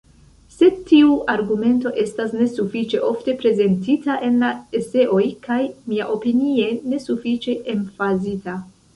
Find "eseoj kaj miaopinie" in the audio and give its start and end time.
4.79-6.71